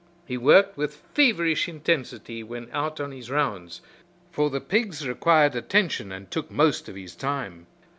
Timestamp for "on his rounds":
2.99-3.81